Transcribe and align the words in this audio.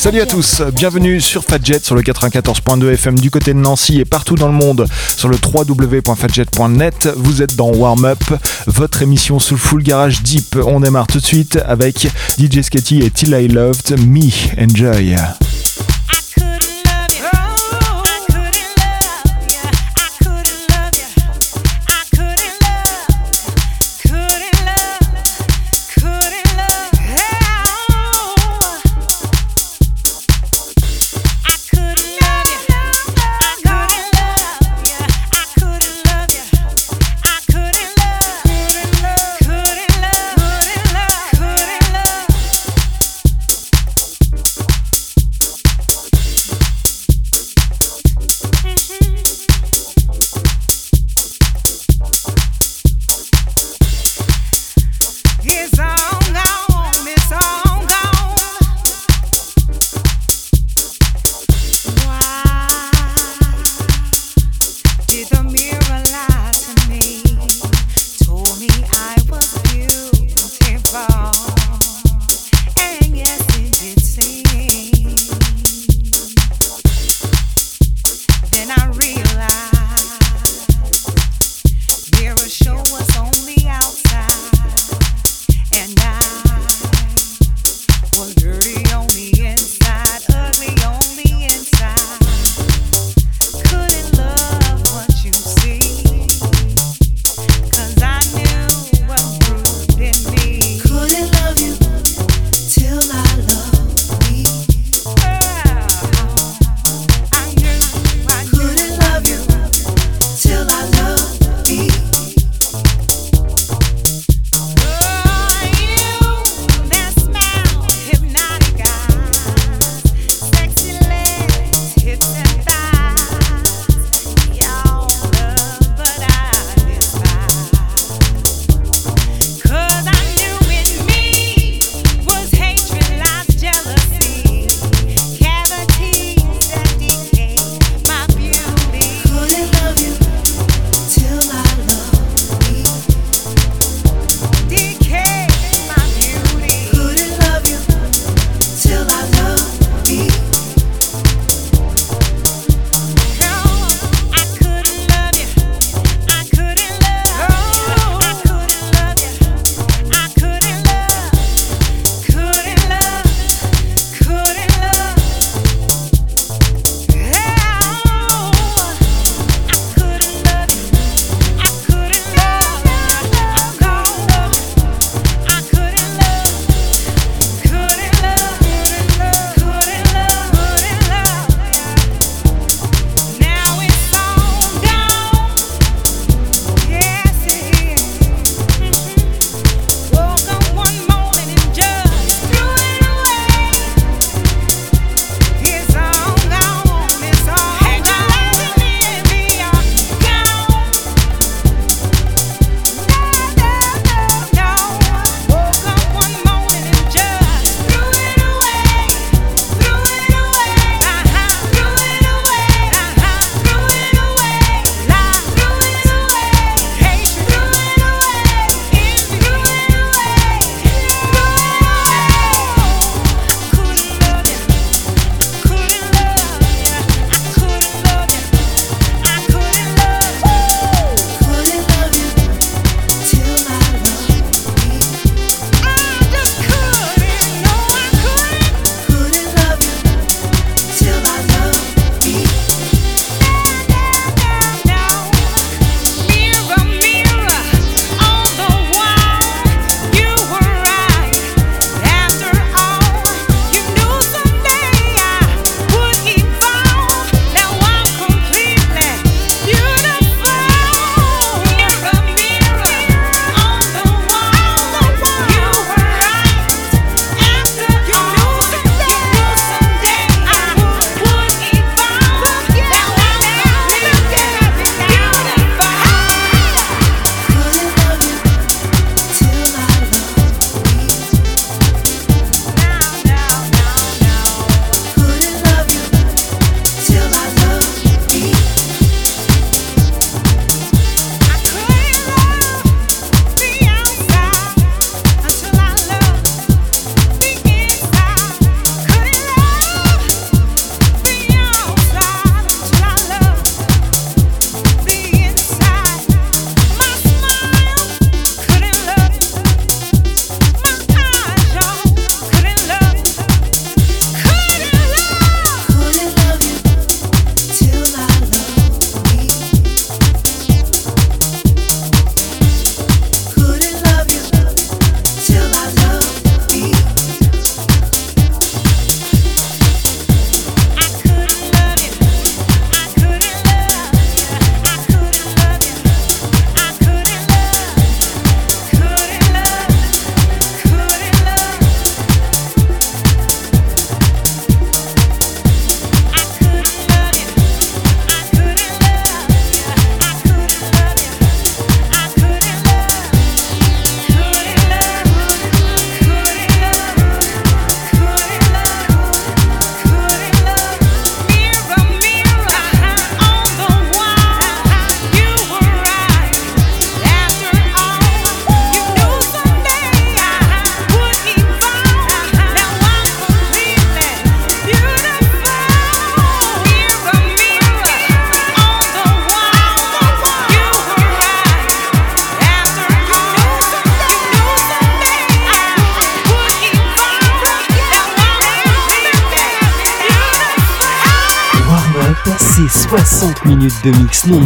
Salut 0.00 0.20
à 0.20 0.26
tous, 0.26 0.62
bienvenue 0.76 1.20
sur 1.20 1.42
Fadjet 1.42 1.80
sur 1.80 1.96
le 1.96 2.02
94.2 2.02 2.92
FM 2.92 3.18
du 3.18 3.32
côté 3.32 3.52
de 3.52 3.58
Nancy 3.58 3.98
et 3.98 4.04
partout 4.04 4.36
dans 4.36 4.46
le 4.46 4.54
monde 4.54 4.86
sur 5.16 5.28
le 5.28 5.36
www.fadjet.net. 5.36 7.08
Vous 7.16 7.42
êtes 7.42 7.56
dans 7.56 7.72
Warm 7.72 8.04
Up, 8.04 8.22
votre 8.68 9.02
émission 9.02 9.40
sous 9.40 9.56
full 9.56 9.82
garage 9.82 10.22
deep. 10.22 10.56
On 10.64 10.78
démarre 10.78 11.08
tout 11.08 11.18
de 11.18 11.26
suite 11.26 11.58
avec 11.66 12.06
DJ 12.38 12.60
Sketty 12.62 13.00
et 13.00 13.10
Till 13.10 13.32
I 13.32 13.48
Loved 13.48 13.98
Me. 13.98 14.30
Enjoy. 14.56 15.16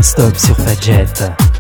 Non-stop 0.02 0.36
sur 0.36 0.56
Fadjet. 0.56 1.51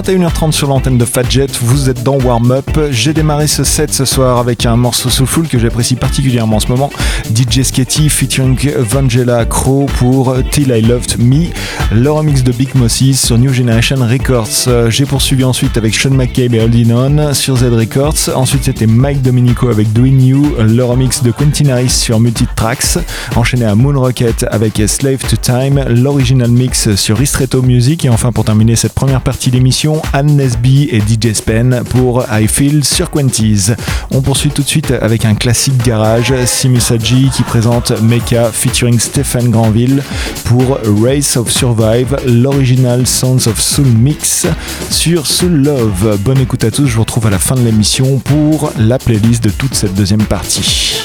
21h30 0.00 0.52
sur 0.52 0.68
l'antenne 0.68 0.96
de 0.96 1.04
Fadjet, 1.04 1.46
vous 1.60 1.90
êtes 1.90 2.02
dans 2.02 2.18
Warm 2.18 2.52
Up. 2.52 2.80
J'ai 2.90 3.12
démarré 3.12 3.46
ce 3.46 3.64
set 3.64 3.92
ce 3.92 4.06
soir 4.06 4.38
avec 4.38 4.64
un 4.64 4.76
morceau 4.76 5.10
soulful 5.10 5.46
que 5.46 5.58
j'apprécie 5.58 5.94
particulièrement 5.94 6.56
en 6.56 6.60
ce 6.60 6.68
moment, 6.68 6.90
DJ 7.34 7.62
Sketty 7.62 8.08
featuring 8.08 8.56
Vangela 8.78 9.44
Crow 9.44 9.84
pour 9.98 10.34
Till 10.52 10.70
I 10.70 10.80
Loved 10.80 11.18
Me, 11.18 11.48
le 11.92 12.10
remix 12.10 12.42
de 12.42 12.50
Big 12.50 12.74
Mosses 12.74 13.14
sur 13.14 13.36
New 13.36 13.52
Generation 13.52 13.96
Records. 13.96 14.88
J'ai 14.88 15.04
poursuivi 15.04 15.44
ensuite 15.44 15.76
avec 15.76 15.94
Sean 15.94 16.10
McCabe 16.10 16.54
et 16.54 16.60
Holding 16.60 16.92
On 16.92 17.34
sur 17.34 17.56
Z 17.56 17.64
Records. 17.64 18.30
Ensuite 18.34 18.64
c'était 18.64 18.86
Mike 18.86 19.20
Dominico 19.20 19.68
avec 19.68 19.92
Doing 19.92 20.18
You, 20.18 20.54
le 20.60 20.82
remix 20.82 21.22
de 21.22 21.30
Quentin 21.30 21.68
Harris 21.68 21.90
sur 21.90 22.20
Multi 22.20 22.46
Tracks. 22.56 22.98
Enchaîné 23.36 23.66
à 23.66 23.74
Moon 23.74 24.00
Rocket 24.00 24.46
avec 24.50 24.80
Slave 24.86 25.18
to 25.28 25.36
Time, 25.36 25.84
l'original 25.88 26.50
mix 26.50 26.94
sur 26.94 27.18
Ristretto 27.18 27.60
Music 27.60 28.06
et 28.06 28.08
enfin 28.08 28.32
pour 28.32 28.46
terminer 28.46 28.76
cette 28.76 28.94
première 28.94 29.20
partie 29.20 29.50
d'émission, 29.50 29.89
Anne 30.12 30.36
Nesby 30.36 30.88
et 30.90 31.00
DJ 31.00 31.32
Spen 31.34 31.82
pour 31.90 32.24
I 32.30 32.46
Feel 32.46 32.84
sur 32.84 33.10
Quenties. 33.10 33.72
On 34.10 34.20
poursuit 34.20 34.50
tout 34.50 34.62
de 34.62 34.68
suite 34.68 34.90
avec 34.90 35.24
un 35.24 35.34
classique 35.34 35.76
garage, 35.84 36.32
Simisaji 36.44 37.30
qui 37.34 37.42
présente 37.42 37.92
Mecha 38.02 38.50
featuring 38.52 38.98
Stéphane 38.98 39.50
Granville 39.50 40.02
pour 40.44 40.78
Race 41.02 41.36
of 41.36 41.50
Survive, 41.50 42.16
l'original 42.26 43.06
Sounds 43.06 43.48
of 43.48 43.60
Soul 43.60 43.86
Mix 43.86 44.46
sur 44.90 45.26
Soul 45.26 45.62
Love. 45.62 46.18
Bonne 46.24 46.38
écoute 46.38 46.64
à 46.64 46.70
tous, 46.70 46.86
je 46.86 46.94
vous 46.94 47.02
retrouve 47.02 47.26
à 47.26 47.30
la 47.30 47.38
fin 47.38 47.54
de 47.54 47.62
l'émission 47.62 48.18
pour 48.18 48.72
la 48.78 48.98
playlist 48.98 49.42
de 49.44 49.50
toute 49.50 49.74
cette 49.74 49.94
deuxième 49.94 50.24
partie. 50.24 51.02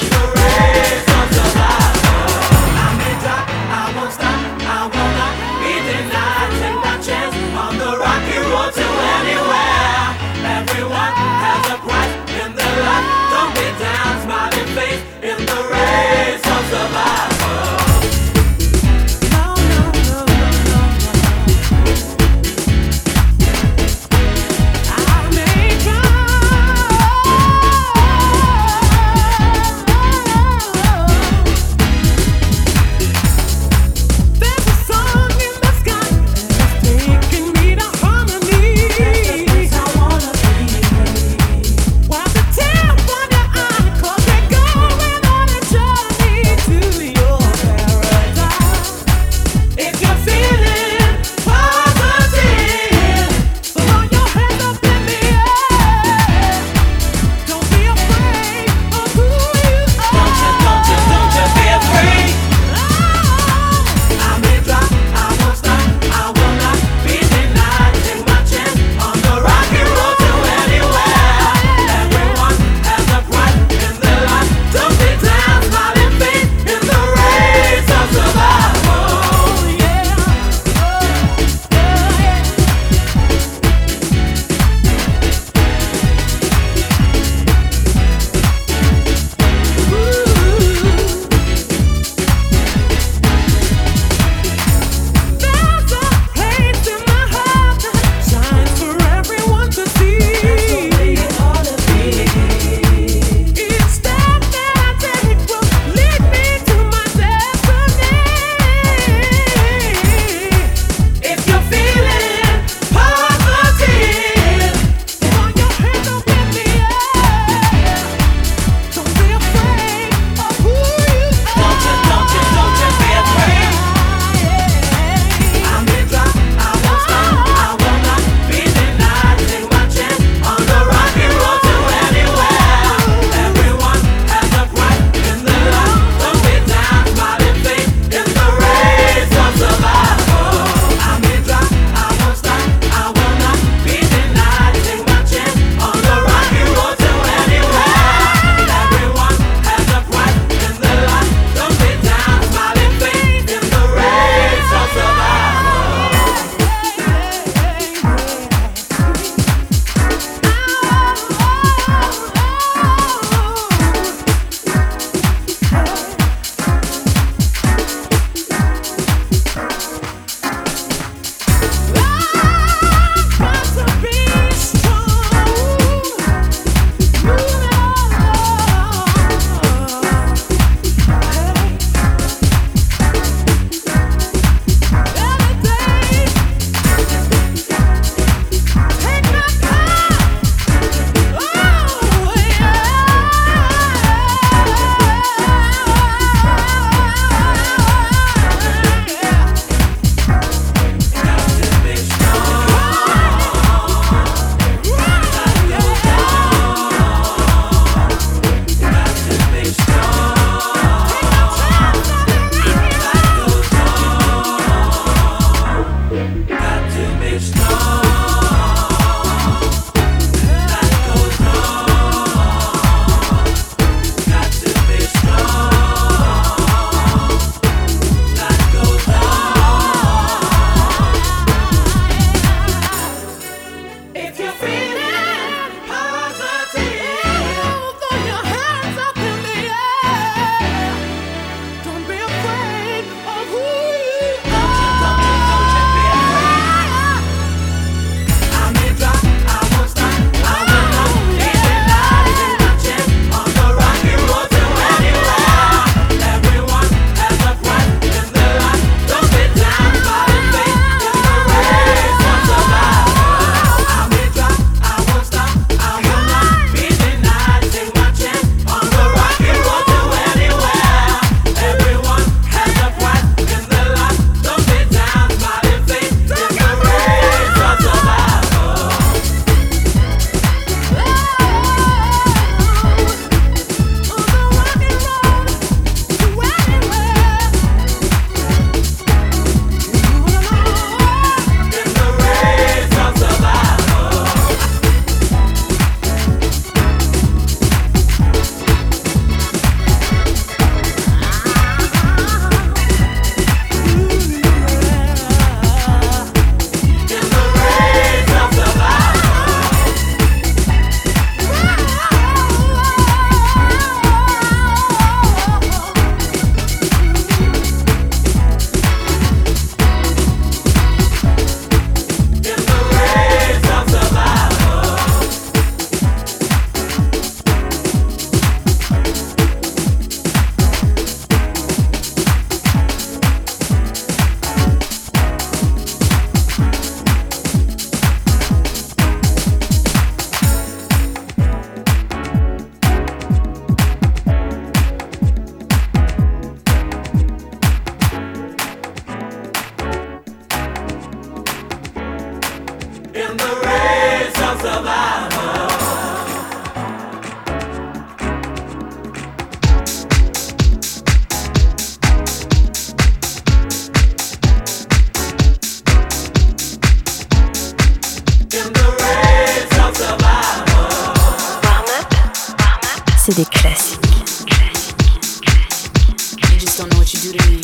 Don't 376.76 376.92
know 376.92 376.98
what 376.98 377.14
you 377.14 377.20
do 377.20 377.38
to 377.38 377.50
me. 377.50 377.62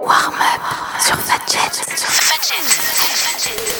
Warm 0.00 0.34
up 0.34 1.00
sur 1.00 1.16
Fat 1.16 1.40
Jet. 1.46 1.74
Sur 1.98 3.77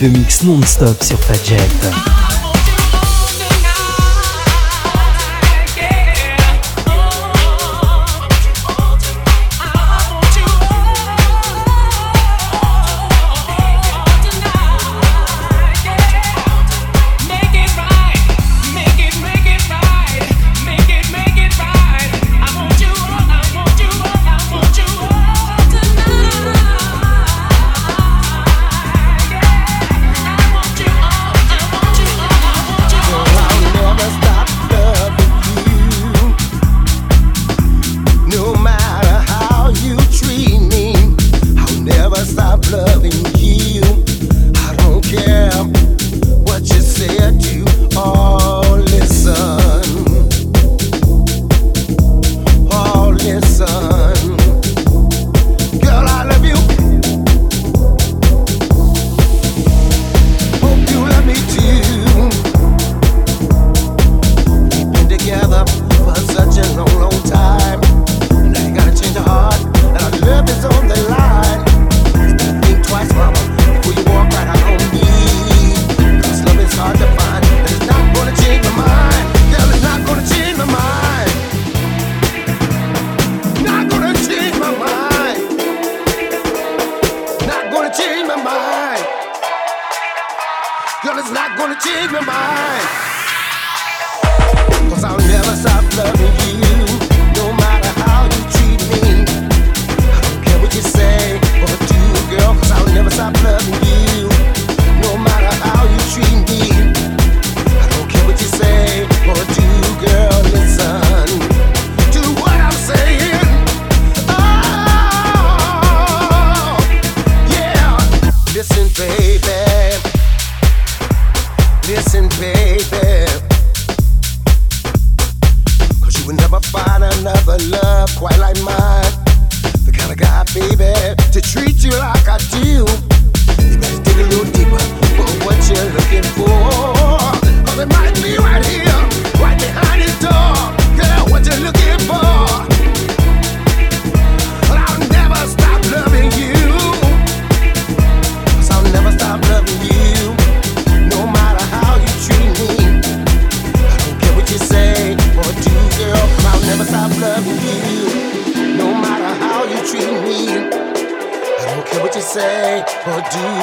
de 0.00 0.08
mix 0.08 0.42
non-stop 0.42 1.02
sur 1.02 1.18
Fadjet. 1.20 2.25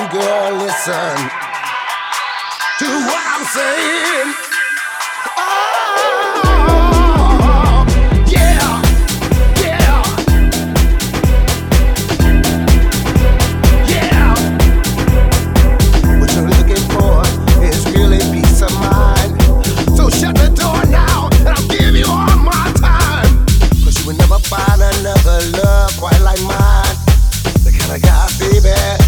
girl, 0.09 0.55
listen 0.57 1.17
to 2.79 2.85
what 3.05 3.23
I'm 3.33 3.45
saying. 3.45 4.52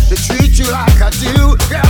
They 0.10 0.16
treat 0.18 0.60
you 0.60 0.70
like 0.72 1.02
I 1.02 1.10
do. 1.10 1.58
Girl, 1.68 1.85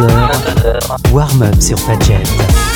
22h, 0.00 1.12
warm-up 1.12 1.60
sur 1.60 1.78
Fadjet. 1.78 2.69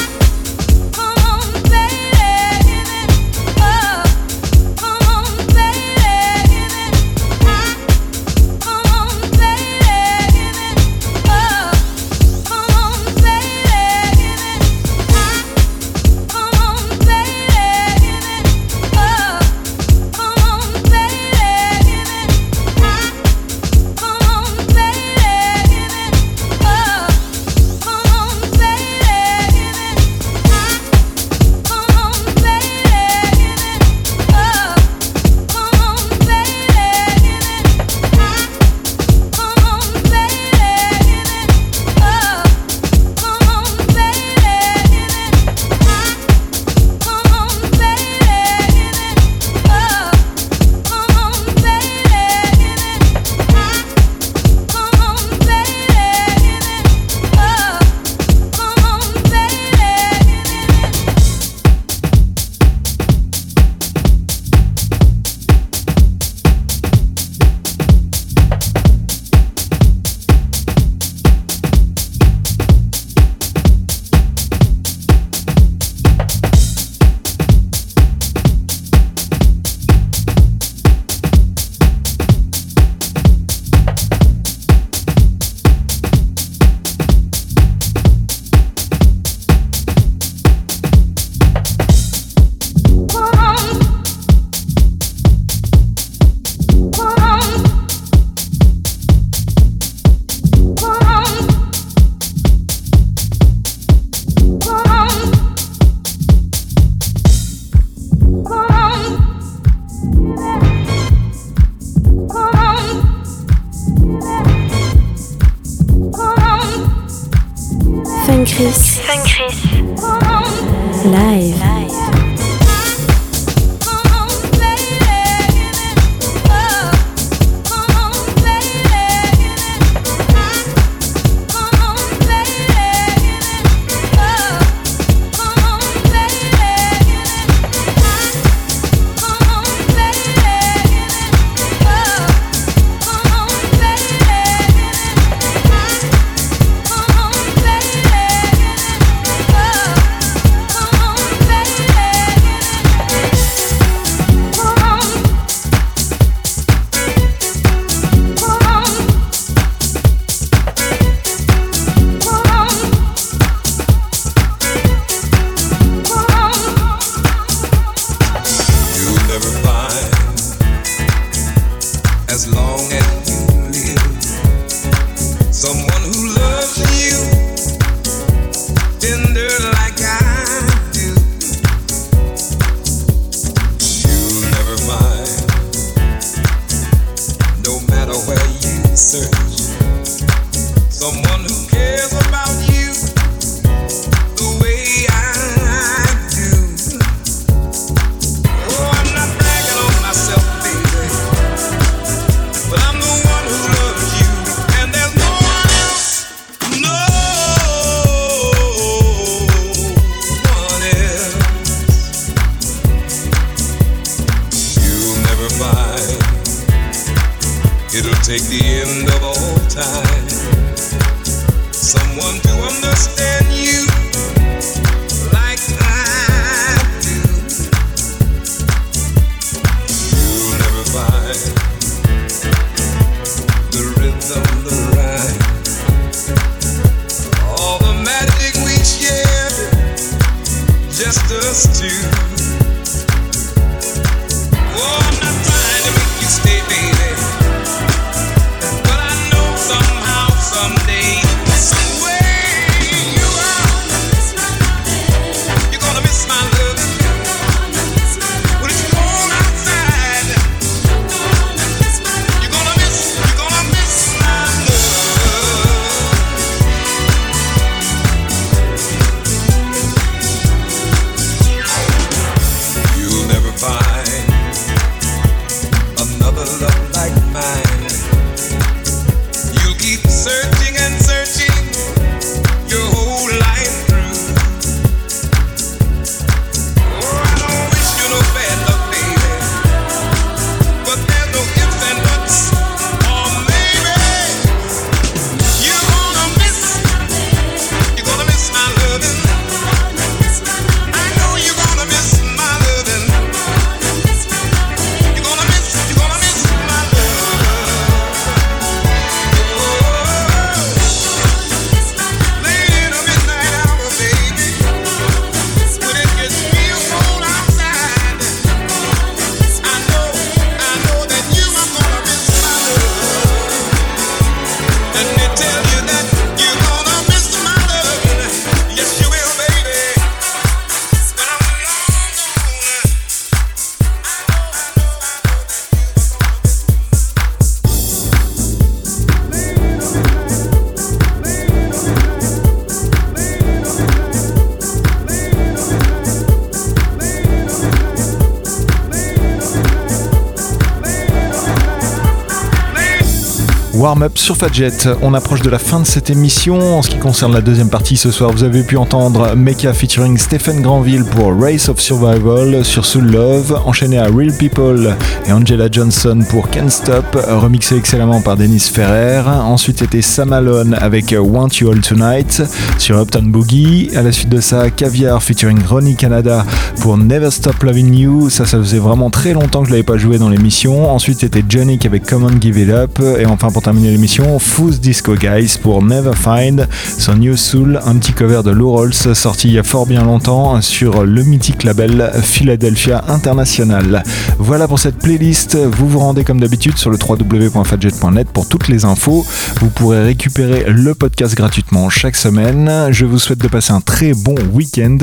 Sur 354.15 354.37
Fadjet. 354.37 354.71
On 355.03 355.15
approche 355.15 355.41
de 355.41 355.49
la 355.49 355.59
fin 355.59 355.81
de 355.81 355.87
cette 355.87 356.11
émission. 356.11 356.79
En 356.79 356.83
ce 356.83 356.91
qui 356.91 356.99
concerne 356.99 357.33
la 357.33 357.41
deuxième 357.41 357.71
partie 357.71 357.97
ce 357.97 358.11
soir, 358.11 358.31
vous 358.33 358.45
avez 358.45 358.63
pu 358.63 358.77
entendre 358.77 359.35
Mecha 359.35 359.73
featuring 359.73 360.19
Stephen 360.19 360.61
Granville 360.61 361.05
pour 361.05 361.33
Race 361.41 361.69
of 361.69 361.81
Survival 361.81 362.65
sur 362.65 362.85
Soul 362.85 363.07
Love, 363.07 363.59
enchaîné 363.65 363.99
à 363.99 364.07
Real 364.07 364.33
People 364.37 364.95
et 365.27 365.33
Angela 365.33 365.69
Johnson 365.71 366.19
pour 366.29 366.51
Can't 366.51 366.69
Stop, 366.69 367.05
remixé 367.15 367.77
excellemment 367.77 368.21
par 368.21 368.37
Dennis 368.37 368.71
Ferrer. 368.73 369.23
Ensuite, 369.27 369.79
c'était 369.79 370.03
Sam 370.03 370.33
Alone 370.33 370.77
avec 370.81 371.15
Want 371.17 371.49
You 371.61 371.71
All 371.71 371.81
Tonight 371.81 372.43
sur 372.79 372.99
Uptown 373.01 373.31
Boogie. 373.31 373.91
À 373.97 374.03
la 374.03 374.13
suite 374.13 374.29
de 374.29 374.41
ça, 374.41 374.71
Caviar 374.71 375.23
featuring 375.23 375.65
Ronnie 375.65 375.97
Canada 375.97 376.45
pour 376.81 376.99
Never 376.99 377.31
Stop 377.31 377.63
Loving 377.63 377.95
You. 377.95 378.31
Ça, 378.31 378.45
ça 378.45 378.59
faisait 378.59 378.79
vraiment 378.79 379.11
très 379.11 379.33
longtemps 379.33 379.63
que 379.63 379.69
je 379.69 379.73
l'avais 379.73 379.83
pas 379.83 379.97
joué 379.97 380.19
dans 380.19 380.29
l'émission. 380.29 380.91
Ensuite, 380.91 381.21
c'était 381.21 381.45
Johnny 381.49 381.79
avec 381.85 382.05
Come 382.05 382.25
On 382.25 382.41
Give 382.41 382.59
It 382.59 382.71
Up. 382.71 383.01
Et 383.19 383.27
enfin, 383.27 383.49
pour 383.51 383.63
terminer 383.63 383.94
l'émission, 383.95 384.41
Fools 384.41 384.81
Disco 384.81 385.15
Guys 385.15 385.57
pour 385.63 385.81
Never 385.81 386.17
Find, 386.17 386.69
son 386.99 387.15
New 387.15 387.37
Soul, 387.37 387.81
un 387.87 387.95
petit 387.95 388.13
cover 388.13 388.43
de 388.43 388.51
Lou 388.51 388.73
Rolls 388.73 389.15
sorti 389.15 389.47
il 389.47 389.55
y 389.55 389.59
a 389.61 389.63
fort 389.63 389.87
bien 389.87 390.03
longtemps 390.03 390.61
sur 390.61 391.05
le 391.05 391.23
mythique 391.23 391.63
label 391.63 392.11
Philadelphia 392.21 393.05
International. 393.07 394.03
Voilà 394.39 394.67
pour 394.67 394.81
cette 394.81 394.99
playlist. 394.99 395.57
Vous 395.57 395.89
vous 395.89 396.01
rendez 396.01 396.25
comme 396.25 396.41
d'habitude 396.41 396.77
sur 396.77 396.91
le 396.91 396.99
www.fadjet.net 396.99 398.29
pour 398.31 398.49
toutes 398.49 398.67
les 398.67 398.85
infos. 398.85 399.25
Vous 399.61 399.71
pourrez 399.71 400.03
récupérer 400.03 400.65
le 400.67 400.93
podcast 400.97 401.37
gratuitement 401.37 401.89
chaque 401.89 402.17
semaine. 402.17 402.89
Je 402.91 403.05
vous 403.05 403.21
souhaite 403.21 403.39
de 403.39 403.49
passer 403.49 403.73
un 403.73 403.81
très 403.81 404.13
bon 404.13 404.35
week-end. 404.53 404.99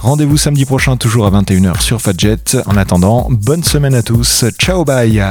Rendez-vous 0.00 0.36
samedi 0.36 0.66
prochain, 0.66 0.98
toujours 0.98 1.24
à 1.24 1.30
21h 1.30 1.80
sur 1.80 2.02
Fadjet. 2.02 2.36
En 2.66 2.76
attendant, 2.76 3.26
bonne 3.30 3.64
semaine 3.64 3.94
à 3.94 4.02
tous. 4.02 4.44
Ciao, 4.58 4.84
bye! 4.84 5.22